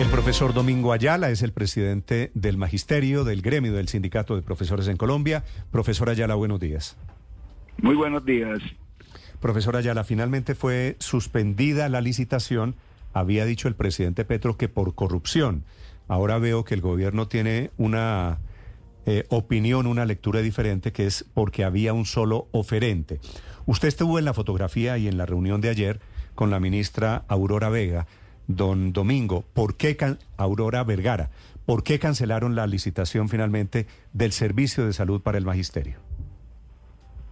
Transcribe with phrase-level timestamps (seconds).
[0.00, 4.88] El profesor Domingo Ayala es el presidente del magisterio del gremio del sindicato de profesores
[4.88, 5.44] en Colombia.
[5.70, 6.96] Profesor Ayala, buenos días.
[7.82, 8.60] Muy buenos días.
[9.40, 12.76] Profesor Ayala, finalmente fue suspendida la licitación.
[13.12, 15.64] Había dicho el presidente Petro que por corrupción.
[16.08, 18.38] Ahora veo que el gobierno tiene una
[19.04, 23.20] eh, opinión, una lectura diferente, que es porque había un solo oferente.
[23.66, 26.00] Usted estuvo en la fotografía y en la reunión de ayer
[26.34, 28.06] con la ministra Aurora Vega.
[28.56, 29.96] Don Domingo, ¿por qué
[30.36, 31.30] Aurora Vergara?
[31.66, 35.98] ¿Por qué cancelaron la licitación finalmente del servicio de salud para el magisterio?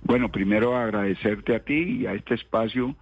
[0.02, 2.94] Bueno, primero agradecerte a ti y a este espacio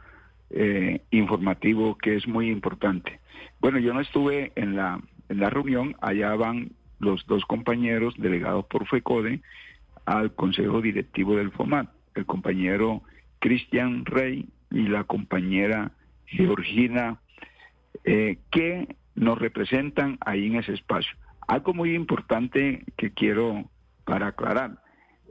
[0.50, 3.20] eh, informativo que es muy importante.
[3.60, 8.64] Bueno, yo no estuve en la, en la reunión, allá van los dos compañeros delegados
[8.64, 9.42] por FECODE
[10.06, 13.02] al Consejo Directivo del FOMAT, el compañero
[13.40, 15.92] Cristian Rey y la compañera
[16.24, 17.18] Georgina
[18.06, 21.16] eh, que nos representan ahí en ese espacio.
[21.48, 23.68] Algo muy importante que quiero
[24.04, 24.80] para aclarar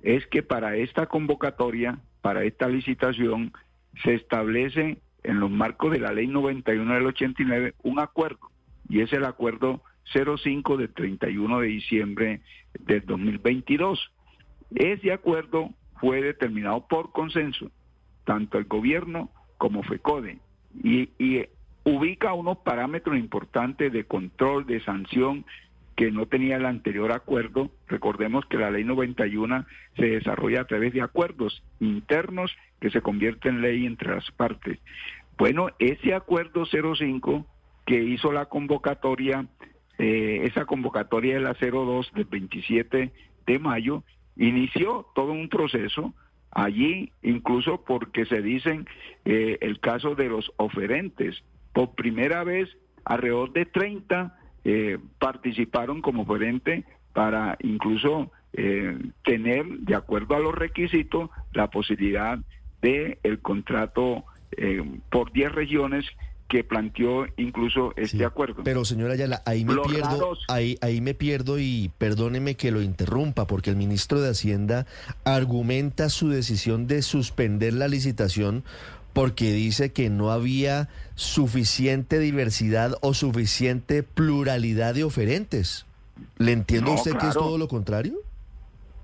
[0.03, 3.53] es que para esta convocatoria, para esta licitación,
[4.03, 8.51] se establece en los marcos de la ley 91 del 89 un acuerdo
[8.89, 9.81] y es el acuerdo
[10.13, 12.41] 05 del 31 de diciembre
[12.79, 14.11] del 2022.
[14.75, 15.69] Ese acuerdo
[16.01, 17.71] fue determinado por consenso,
[18.25, 20.39] tanto el gobierno como FECODE,
[20.83, 21.45] y, y
[21.85, 25.45] ubica unos parámetros importantes de control, de sanción
[25.95, 27.71] que no tenía el anterior acuerdo.
[27.87, 33.55] Recordemos que la ley 91 se desarrolla a través de acuerdos internos que se convierten
[33.55, 34.79] en ley entre las partes.
[35.37, 37.45] Bueno, ese acuerdo 05
[37.85, 39.45] que hizo la convocatoria,
[39.99, 43.11] eh, esa convocatoria de la 02 del 27
[43.45, 44.03] de mayo,
[44.35, 46.13] inició todo un proceso
[46.51, 48.87] allí, incluso porque se dicen
[49.25, 51.43] eh, el caso de los oferentes,
[51.75, 52.69] por primera vez,
[53.03, 60.55] alrededor de 30 eh, participaron como oferente para incluso eh, tener, de acuerdo a los
[60.55, 62.39] requisitos, la posibilidad
[62.81, 64.23] de el contrato
[64.55, 64.81] eh,
[65.11, 66.05] por 10 regiones
[66.47, 68.63] que planteó incluso este acuerdo.
[68.63, 73.47] Pero señora Ayala, ahí me pierdo, ahí, ahí me pierdo y perdóneme que lo interrumpa,
[73.47, 74.85] porque el ministro de Hacienda
[75.25, 78.63] argumenta su decisión de suspender la licitación
[79.15, 85.85] porque dice que no había suficiente diversidad o suficiente pluralidad de oferentes.
[86.37, 88.17] ¿Le entiende usted que es todo lo contrario?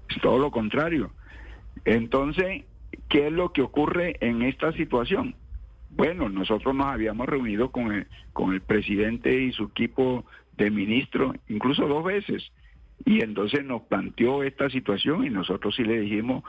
[0.10, 1.12] Es todo lo contrario.
[1.86, 2.66] Entonces,
[3.08, 5.34] ¿qué es lo que ocurre en esta situación?
[5.92, 10.26] Bueno, nosotros nos habíamos reunido con el, con el presidente y su equipo
[10.58, 12.52] de ministros, incluso dos veces,
[13.06, 16.44] y entonces nos planteó esta situación y nosotros sí le dijimos,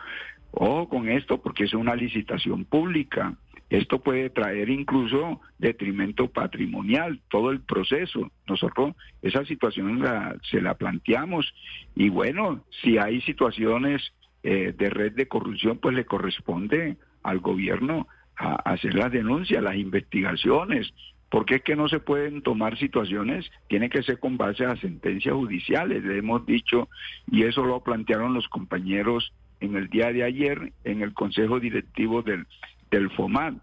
[0.51, 3.37] ojo con esto porque es una licitación pública,
[3.73, 8.31] esto puede traer incluso detrimento patrimonial, todo el proceso.
[8.47, 10.05] Nosotros esa situación
[10.43, 11.55] se la planteamos
[11.97, 14.13] y bueno, si hay situaciones
[14.43, 20.93] eh, de red de corrupción, pues le corresponde al gobierno hacer las denuncias, las investigaciones,
[21.31, 25.35] porque es que no se pueden tomar situaciones, tiene que ser con base a sentencias
[25.35, 26.91] judiciales, le hemos dicho,
[27.31, 32.21] y eso lo plantearon los compañeros en el día de ayer en el Consejo Directivo
[32.23, 32.47] del,
[32.93, 33.55] del FOMAD,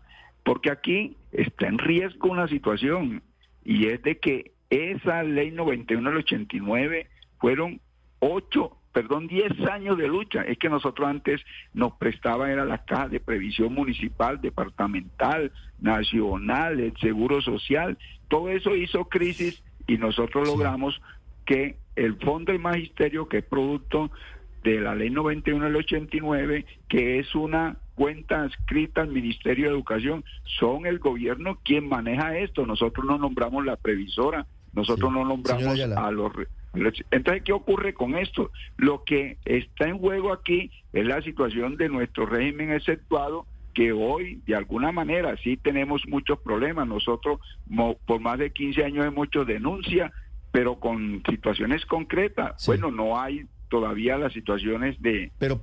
[0.44, 3.22] porque aquí está en riesgo una situación
[3.64, 7.08] y es de que esa ley 91 del 89
[7.40, 7.80] fueron
[8.20, 10.42] ocho, perdón, diez años de lucha.
[10.42, 11.42] Es que nosotros antes
[11.74, 17.98] nos prestaban, era la caja de previsión municipal, departamental, nacional, el seguro social.
[18.28, 21.02] Todo eso hizo crisis y nosotros logramos
[21.46, 24.12] que el Fondo del Magisterio, que es producto
[24.64, 30.24] de la ley 91 del 89, que es una cuenta adscrita al Ministerio de Educación,
[30.58, 32.66] son el gobierno quien maneja esto.
[32.66, 36.32] Nosotros no nombramos la previsora, nosotros no nombramos a los...
[37.12, 38.52] Entonces, ¿qué ocurre con esto?
[38.78, 44.42] Lo que está en juego aquí es la situación de nuestro régimen exceptuado que hoy
[44.48, 46.88] de alguna manera sí tenemos muchos problemas.
[46.88, 47.42] Nosotros
[48.06, 50.14] por más de 15 años hemos hecho denuncia,
[50.54, 52.66] pero con situaciones concretas.
[52.66, 55.62] Bueno, no hay todavía las situaciones de, pero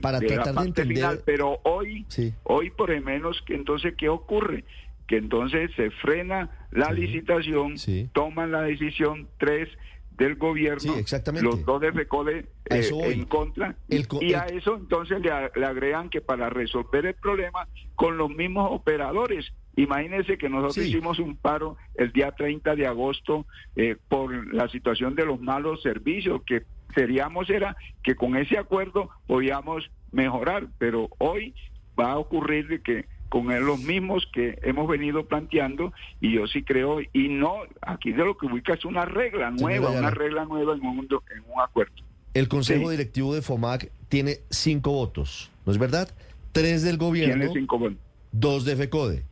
[0.00, 1.22] para tratar de entender...
[1.24, 2.06] pero hoy,
[2.44, 4.64] hoy por lo menos, que entonces, ¿qué ocurre?
[5.06, 7.74] Que entonces se frena la licitación,
[8.12, 9.68] toman la decisión tres
[10.16, 10.94] del gobierno,
[11.40, 16.50] los dos de FECODE eh, en contra, y a eso entonces le, agregan que para
[16.50, 22.32] resolver el problema con los mismos operadores, Imagínense que nosotros hicimos un paro el día
[22.32, 23.46] 30 de agosto
[23.76, 26.64] eh, por la situación de los malos servicios que
[26.98, 31.54] seríamos era que con ese acuerdo podíamos mejorar, pero hoy
[31.98, 37.00] va a ocurrir que con los mismos que hemos venido planteando y yo sí creo,
[37.12, 40.84] y no, aquí de lo que ubica es una regla nueva, una regla nueva en
[40.84, 41.94] un, en un acuerdo.
[42.34, 46.08] El Consejo Directivo de FOMAC tiene cinco votos, ¿no es verdad?
[46.52, 47.98] Tres del gobierno, tiene cinco votos.
[48.32, 49.22] dos de FECODE.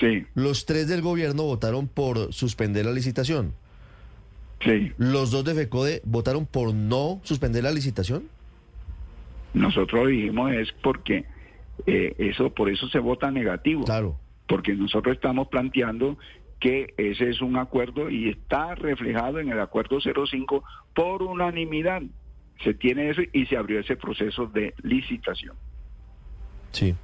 [0.00, 0.24] Sí.
[0.34, 3.54] Los tres del gobierno votaron por suspender la licitación.
[4.64, 4.92] Sí.
[4.96, 8.28] ¿Los dos de FECODE votaron por no suspender la licitación?
[9.54, 11.24] Nosotros dijimos es porque
[11.86, 13.84] eh, eso por eso se vota negativo.
[13.84, 14.18] Claro.
[14.46, 16.16] Porque nosotros estamos planteando
[16.60, 20.62] que ese es un acuerdo y está reflejado en el acuerdo 05
[20.94, 22.02] por unanimidad.
[22.62, 25.56] Se tiene eso y se abrió ese proceso de licitación.
[26.70, 26.94] Sí.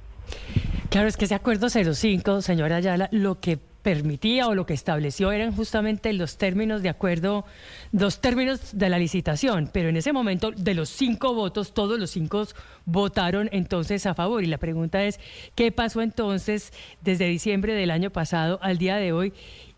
[0.89, 5.31] Claro, es que ese acuerdo 05, señora Ayala, lo que permitía o lo que estableció
[5.31, 7.45] eran justamente los términos de acuerdo,
[7.91, 12.09] dos términos de la licitación, pero en ese momento de los cinco votos, todos los
[12.09, 12.45] cinco
[12.85, 14.43] votaron entonces a favor.
[14.43, 15.19] Y la pregunta es,
[15.55, 16.71] ¿qué pasó entonces
[17.01, 19.33] desde diciembre del año pasado al día de hoy?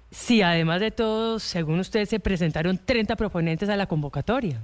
[0.10, 4.62] Si además de todo, según usted, se presentaron 30 proponentes a la convocatoria.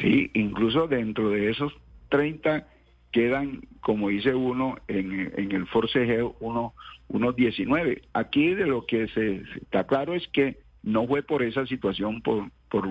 [0.00, 1.72] Sí, incluso dentro de esos
[2.08, 2.66] 30
[3.12, 6.74] quedan, como dice uno, en, en el forcejeo, uno
[7.12, 8.02] unos 19.
[8.14, 12.50] Aquí de lo que se está claro es que no fue por esa situación, por,
[12.68, 12.88] por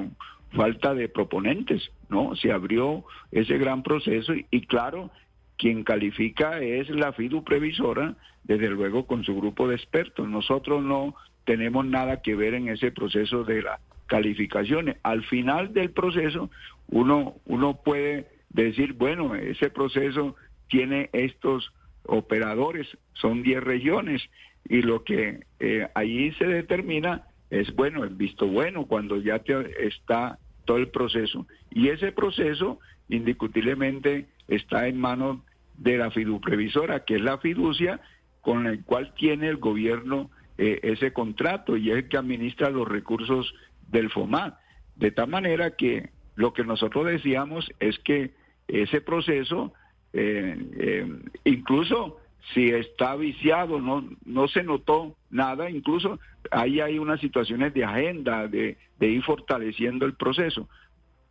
[0.52, 2.36] falta de proponentes, ¿no?
[2.36, 5.10] Se abrió ese gran proceso y, claro,
[5.58, 10.28] quien califica es la FIDU previsora, desde luego con su grupo de expertos.
[10.28, 11.16] Nosotros no
[11.46, 14.98] tenemos nada que ver en ese proceso de las calificaciones.
[15.04, 16.50] Al final del proceso,
[16.90, 20.36] uno, uno puede decir, bueno, ese proceso
[20.68, 21.72] tiene estos
[22.04, 24.22] operadores, son 10 regiones
[24.68, 29.88] y lo que eh, allí se determina es bueno, el visto bueno cuando ya te
[29.88, 31.48] está todo el proceso.
[31.70, 35.40] Y ese proceso indiscutiblemente está en manos
[35.78, 38.00] de la fiduprevisora, que es la fiducia
[38.42, 42.88] con la cual tiene el gobierno eh, ese contrato y es el que administra los
[42.88, 43.54] recursos
[43.90, 44.58] del FOMAT.
[44.96, 48.32] De tal manera que lo que nosotros decíamos es que
[48.72, 49.74] ese proceso
[50.14, 51.08] eh, eh,
[51.46, 52.18] incluso
[52.54, 56.20] si está viciado, no, no se notó nada, incluso
[56.50, 60.68] ahí hay unas situaciones de agenda, de, ir fortaleciendo el proceso,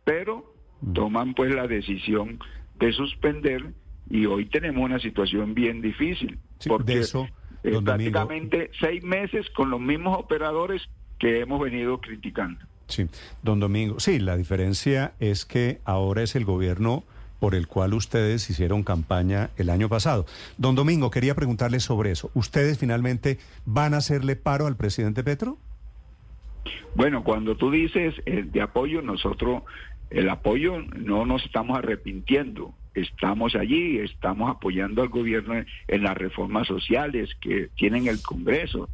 [0.03, 0.93] pero mm.
[0.93, 2.39] toman pues la decisión
[2.79, 3.73] de suspender
[4.09, 7.27] y hoy tenemos una situación bien difícil, porque eso,
[7.83, 10.81] prácticamente seis meses con los mismos operadores
[11.19, 12.65] que hemos venido criticando.
[12.87, 13.05] Sí,
[13.43, 17.03] don Domingo, sí, la diferencia es que ahora es el gobierno
[17.41, 20.27] por el cual ustedes hicieron campaña el año pasado.
[20.59, 22.29] Don Domingo, quería preguntarle sobre eso.
[22.35, 25.57] ¿Ustedes finalmente van a hacerle paro al presidente Petro?
[26.93, 29.63] Bueno, cuando tú dices eh, de apoyo, nosotros
[30.11, 32.75] el apoyo no nos estamos arrepintiendo.
[32.93, 38.87] Estamos allí, estamos apoyando al gobierno en, las reformas sociales que tienen el Congreso.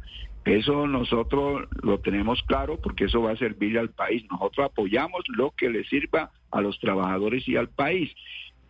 [0.48, 4.24] Eso nosotros lo tenemos claro porque eso va a servir al país.
[4.30, 8.10] Nosotros apoyamos lo que le sirva a los trabajadores y al país.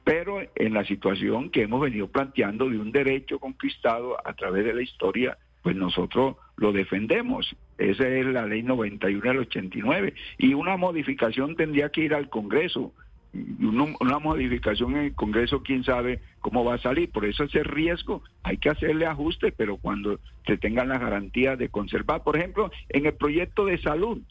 [0.03, 4.75] Pero en la situación que hemos venido planteando de un derecho conquistado a través de
[4.75, 7.55] la historia, pues nosotros lo defendemos.
[7.77, 10.15] Esa es la ley 91 del 89.
[10.39, 12.93] Y una modificación tendría que ir al Congreso.
[13.33, 17.11] Una, modificación en el Congreso, quién sabe cómo va a salir.
[17.11, 21.69] Por eso ese riesgo hay que hacerle ajuste, pero cuando se tengan las garantías de
[21.69, 22.23] conservar.
[22.23, 24.23] Por ejemplo, en el proyecto de salud,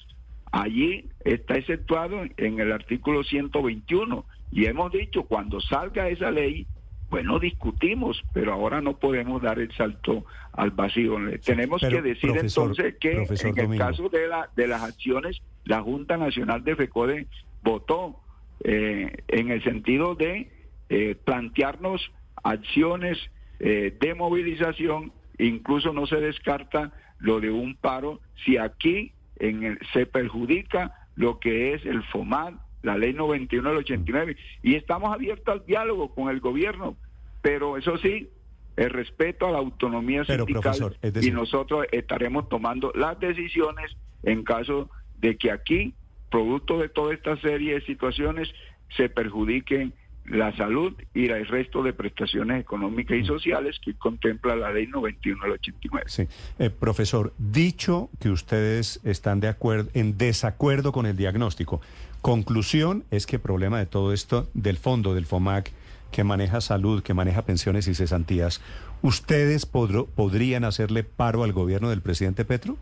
[0.52, 6.66] Allí está exceptuado en el artículo 121 y hemos dicho cuando salga esa ley,
[7.10, 11.18] bueno, discutimos, pero ahora no podemos dar el salto al vacío.
[11.44, 16.18] Tenemos que decir entonces que en el caso de, la, de las acciones, la Junta
[16.18, 17.28] Nacional de FECODE
[17.64, 18.20] votó
[18.64, 20.52] eh, en el sentido de
[20.90, 22.12] eh, plantearnos
[22.44, 23.18] acciones
[23.60, 29.80] eh, de movilización, incluso no se descarta lo de un paro, si aquí en el,
[29.94, 35.48] se perjudica lo que es el FOMAT, la ley 91 del 89, y estamos abiertos
[35.48, 36.96] al diálogo con el gobierno,
[37.42, 38.30] pero eso sí,
[38.76, 45.38] el respeto a la autonomía sindical y nosotros estaremos tomando las decisiones en caso de
[45.38, 45.96] que aquí,
[46.30, 48.50] producto de toda esta serie de situaciones,
[48.96, 49.94] se perjudiquen
[50.30, 55.42] la salud y el resto de prestaciones económicas y sociales que contempla la ley 91
[55.42, 56.06] del 89.
[56.10, 56.28] Sí.
[56.60, 61.82] Eh, profesor, dicho que ustedes están de acuerdo, en desacuerdo con el diagnóstico,
[62.22, 65.72] conclusión es que el problema de todo esto del fondo del FOMAC
[66.12, 68.62] que maneja salud, que maneja pensiones y cesantías,
[69.02, 72.78] ¿ustedes podrían hacerle paro al gobierno del presidente Petro?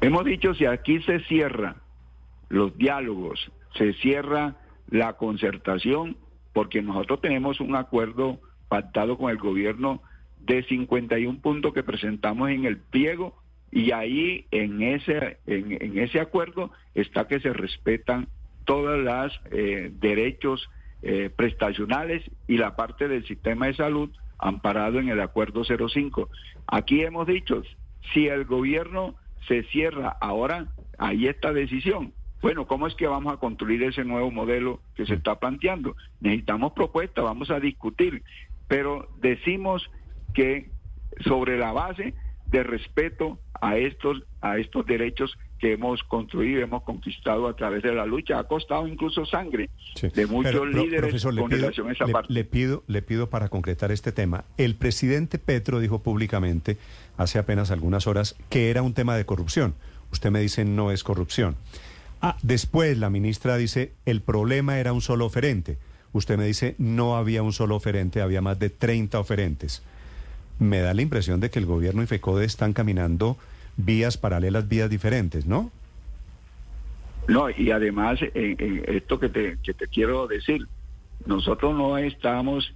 [0.00, 1.76] Hemos dicho si aquí se cierra
[2.48, 4.54] los diálogos, se cierra
[4.88, 6.16] la concertación,
[6.52, 8.38] porque nosotros tenemos un acuerdo
[8.68, 10.00] pactado con el gobierno
[10.40, 13.36] de 51 puntos que presentamos en el pliego
[13.72, 18.28] y ahí en ese, en, ese acuerdo está que se respetan
[18.64, 20.70] todos los eh, derechos
[21.02, 26.28] eh, prestacionales y la parte del sistema de salud amparado en el acuerdo 05.
[26.68, 27.62] Aquí hemos dicho,
[28.12, 29.16] si el gobierno
[29.48, 32.12] se cierra ahora, ahí esta decisión.
[32.40, 35.96] Bueno, ¿cómo es que vamos a construir ese nuevo modelo que se está planteando?
[36.20, 38.22] Necesitamos propuestas, vamos a discutir,
[38.68, 39.90] pero decimos
[40.34, 40.70] que
[41.24, 42.14] sobre la base
[42.46, 47.92] de respeto a estos, a estos derechos que hemos construido, hemos conquistado a través de
[47.92, 48.38] la lucha.
[48.38, 52.32] Ha costado incluso sangre de muchos líderes con relación a esa parte.
[52.32, 54.44] Le pido, le pido para concretar este tema.
[54.56, 56.76] El presidente Petro dijo públicamente
[57.16, 59.74] hace apenas algunas horas que era un tema de corrupción.
[60.12, 61.56] Usted me dice no es corrupción.
[62.20, 65.78] Ah, después la ministra dice el problema era un solo oferente.
[66.12, 69.82] Usted me dice no había un solo oferente, había más de 30 oferentes
[70.58, 73.36] me da la impresión de que el gobierno y FECODE están caminando
[73.78, 75.70] vías paralelas, vías diferentes, ¿no?
[77.26, 80.66] No, y además, esto que te, que te quiero decir,
[81.26, 82.74] nosotros no estamos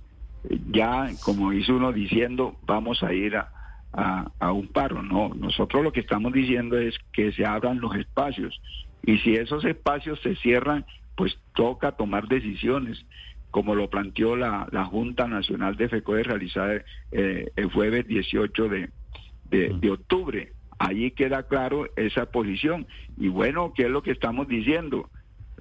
[0.70, 3.50] ya, como dice uno, diciendo vamos a ir a,
[3.92, 8.60] a, un paro, no, nosotros lo que estamos diciendo es que se abran los espacios
[9.04, 13.04] y si esos espacios se cierran, pues toca tomar decisiones
[13.50, 16.82] como lo planteó la, Junta Nacional de FECODE realizada
[17.12, 18.90] eh, el jueves 18 de,
[19.50, 20.52] de, octubre.
[20.82, 22.86] Allí queda claro esa posición.
[23.16, 25.08] Y bueno, ¿qué es lo que estamos diciendo?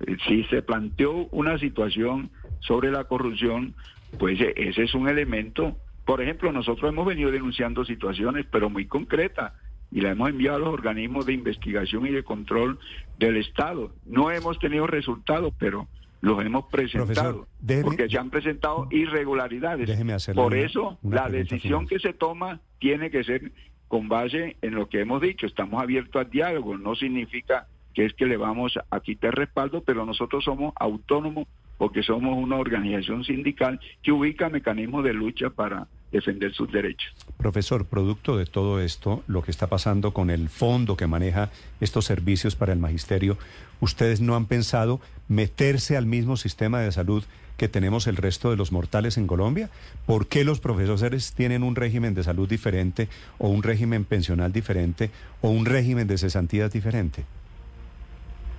[0.08, 3.76] Eh, si se planteó una situación sobre la corrupción,
[4.18, 5.78] pues eh, ese es un elemento.
[6.06, 9.54] Por ejemplo, nosotros hemos venido denunciando situaciones, pero muy concretas,
[9.92, 12.80] y la hemos enviado a los organismos de investigación y de control
[13.20, 13.94] del Estado.
[14.06, 15.88] No hemos tenido resultados, pero
[16.22, 17.48] los hemos presentado,
[17.84, 19.90] porque se han presentado irregularidades.
[20.34, 23.52] Por eso la decisión que se toma tiene que ser
[23.92, 25.46] con base en lo que hemos dicho.
[25.46, 30.06] Estamos abiertos al diálogo, no significa que es que le vamos a quitar respaldo, pero
[30.06, 31.46] nosotros somos autónomos
[31.78, 37.14] porque somos una organización sindical que ubica mecanismos de lucha para defender sus derechos.
[37.36, 41.50] Profesor, producto de todo esto, lo que está pasando con el fondo que maneja
[41.82, 43.38] estos servicios para el magisterio,
[43.82, 47.26] ¿ustedes no han pensado meterse al mismo sistema de salud
[47.62, 49.70] que tenemos el resto de los mortales en Colombia?
[50.08, 55.12] ¿Por qué los profesores tienen un régimen de salud diferente o un régimen pensional diferente
[55.42, 57.24] o un régimen de cesantías diferente?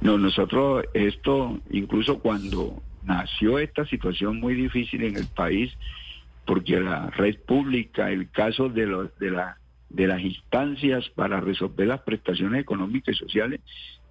[0.02, 5.72] No, nosotros esto, incluso cuando nació esta situación muy difícil en el país,
[6.46, 9.58] porque la red pública, el caso de, los, de, la,
[9.90, 13.62] de las instancias para resolver las prestaciones económicas y sociales,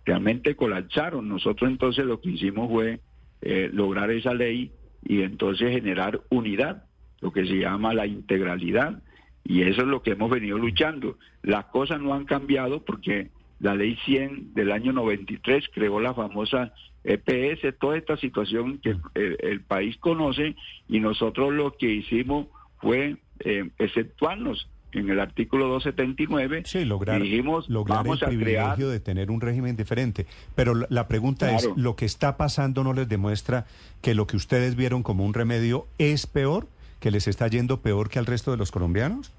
[0.05, 1.29] realmente colapsaron.
[1.29, 2.99] Nosotros entonces lo que hicimos fue
[3.41, 4.69] eh, lograr esa ley
[5.03, 6.85] y entonces generar unidad,
[7.19, 9.01] lo que se llama la integralidad.
[9.43, 11.17] Y eso es lo que hemos venido luchando.
[11.41, 13.29] Las cosas no han cambiado porque
[13.59, 19.61] la ley 100 del año 93 creó la famosa EPS, toda esta situación que el,
[19.61, 20.55] país conoce
[20.87, 27.69] y nosotros lo que hicimos fue eh, exceptuarnos en el artículo 279 sí, lograr, dijimos
[27.69, 30.25] lograr vamos el privilegio de tener un régimen diferente.
[30.55, 33.65] Pero la, pregunta es, ¿lo que está pasando no les demuestra
[34.01, 36.67] que lo que ustedes vieron como un remedio es peor,
[36.99, 39.31] que les está yendo peor que al resto de los colombianos?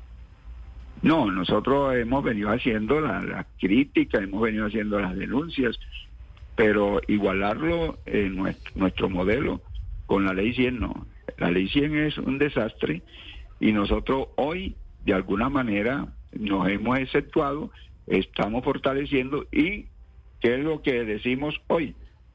[1.03, 5.79] No, nosotros hemos venido haciendo la, la crítica, hemos venido haciendo las denuncias,
[6.55, 9.61] pero igualarlo en nuestro, modelo
[10.07, 11.07] con la ley 100 no.
[11.39, 13.03] La ley 100 es un desastre
[13.59, 17.71] y nosotros hoy de alguna manera nos hemos exceptuado,
[18.07, 19.87] estamos fortaleciendo y
[20.41, 21.95] ¿qué es lo que decimos hoy?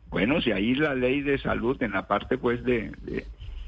[0.09, 2.91] Bueno, si ahí la ley de salud en la parte pues de,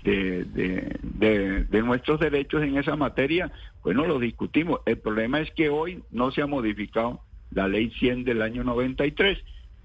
[0.03, 3.51] de, de, de, nuestros derechos en esa materia,
[3.83, 4.79] bueno, lo discutimos.
[4.85, 9.37] El problema es que hoy no se ha modificado la ley 100 del año 93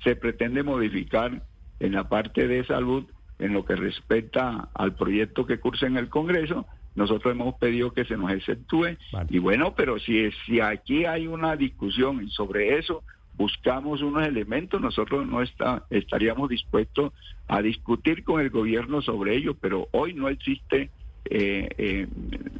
[0.02, 1.42] se pretende modificar
[1.80, 3.04] en la parte de salud
[3.38, 6.66] en lo que respecta al proyecto que cursa en el Congreso.
[6.94, 8.96] Nosotros hemos pedido que se nos exceptúe.
[9.28, 13.02] Y bueno, pero si, si aquí hay una discusión sobre eso,
[13.36, 17.12] buscamos unos elementos, nosotros no está, estaríamos dispuestos
[17.48, 20.90] a discutir con el gobierno sobre ello, pero hoy no existe
[21.26, 22.06] eh, eh,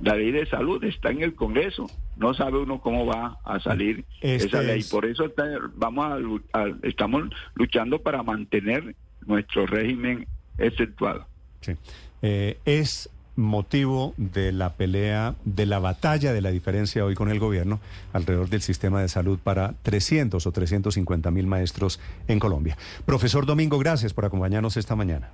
[0.03, 1.87] la ley de salud está en el Congreso.
[2.17, 4.83] No sabe uno cómo va a salir este esa ley.
[4.85, 5.31] Por eso
[5.75, 7.25] vamos a, estamos
[7.55, 8.95] luchando para mantener
[9.27, 10.27] nuestro régimen
[10.59, 11.27] exceptuado.
[12.23, 17.39] Eh, es motivo de la pelea, de la batalla de la diferencia hoy con el
[17.39, 17.81] gobierno
[18.13, 22.77] alrededor del sistema de salud para 300 o 350 mil maestros en Colombia.
[23.05, 25.31] Profesor Domingo, gracias por acompañarnos esta mañana.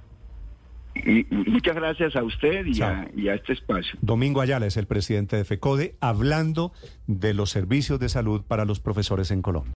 [0.95, 3.99] Y, muchas gracias a usted y a, y a, este espacio.
[4.02, 6.73] Domingo Ayala es el presidente de FECODE hablando
[7.07, 9.69] de los servicios de salud para los profesores en Colombia.